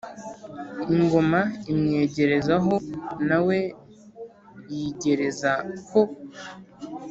ingoma 0.95 1.41
imwigereza 1.71 2.55
ho 2.65 2.75
na 3.27 3.37
we 3.45 3.57
yigereza 4.75 5.51
ho, 5.89 6.01